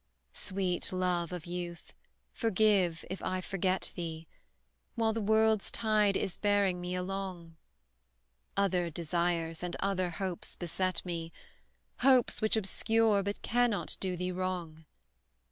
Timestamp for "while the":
4.95-5.21